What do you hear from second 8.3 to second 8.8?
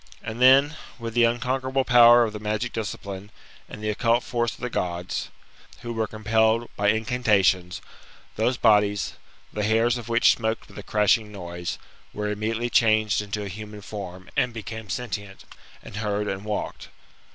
those